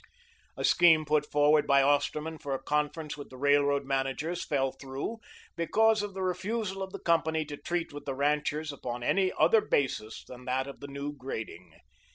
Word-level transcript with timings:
A 0.57 0.63
scheme 0.63 1.05
put 1.05 1.29
forward 1.31 1.67
by 1.67 1.83
Osterman 1.83 2.39
for 2.39 2.55
a 2.55 2.63
conference 2.63 3.15
with 3.17 3.29
the 3.29 3.37
railroad 3.37 3.85
managers 3.85 4.43
fell 4.43 4.71
through 4.71 5.19
because 5.55 6.01
of 6.01 6.15
the 6.15 6.23
refusal 6.23 6.81
of 6.81 6.91
the 6.91 6.97
company 6.97 7.45
to 7.45 7.55
treat 7.57 7.93
with 7.93 8.05
the 8.05 8.15
ranchers 8.15 8.71
upon 8.71 9.03
any 9.03 9.31
other 9.37 9.61
basis 9.61 10.23
than 10.25 10.45
that 10.45 10.65
of 10.65 10.79
the 10.79 10.87
new 10.87 11.13
grading. 11.15 11.73